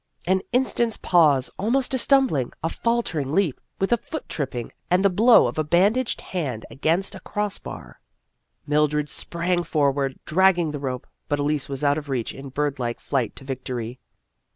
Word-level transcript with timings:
An 0.25 0.41
in 0.51 0.65
stant's 0.65 0.97
pause, 0.97 1.51
almost 1.59 1.93
a 1.93 1.99
stumbling, 1.99 2.53
a 2.63 2.69
falter 2.69 3.19
ing 3.19 3.33
leap, 3.33 3.61
with 3.79 3.93
a 3.93 3.97
foot 3.97 4.27
tripping, 4.27 4.71
and 4.89 5.05
the 5.05 5.11
blow 5.11 5.45
of 5.45 5.59
a 5.59 5.63
bandaged 5.63 6.21
hand 6.21 6.65
against 6.71 7.13
a 7.13 7.19
cross 7.19 7.59
bar. 7.59 7.99
Mildred 8.65 9.09
sprang 9.09 9.61
forward, 9.61 10.17
dragging 10.25 10.71
the 10.71 10.79
rope, 10.79 11.05
but 11.29 11.37
Elise 11.37 11.69
was 11.69 11.83
out 11.83 11.99
of 11.99 12.09
reach 12.09 12.33
in 12.33 12.49
bird 12.49 12.79
like 12.79 12.99
flight 12.99 13.35
to 13.35 13.43
victory. 13.43 13.99